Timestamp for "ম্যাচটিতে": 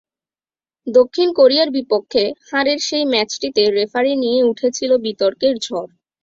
3.13-3.63